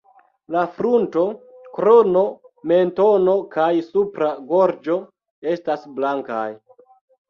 [0.53, 1.25] La frunto,
[1.75, 2.25] krono,
[2.73, 5.01] mentono kaj supra gorĝo
[5.57, 6.47] estas blankaj.